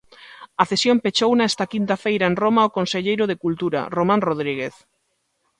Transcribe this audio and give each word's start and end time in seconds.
A 0.61 0.63
cesión 0.71 0.97
pechouna 1.03 1.49
esta 1.51 1.69
quinta 1.73 1.95
feira 2.03 2.25
en 2.27 2.35
Roma 2.43 2.67
o 2.67 2.73
conselleiro 2.77 3.25
de 3.27 3.39
Cultura, 3.43 3.79
Román 3.97 4.21
Rodríguez. 4.27 4.75